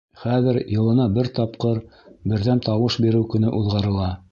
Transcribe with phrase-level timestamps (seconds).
[0.19, 1.83] —Хәҙер йылына бер тапҡыр
[2.33, 4.13] Берҙәм тауыш биреү көнө уҙғарыла.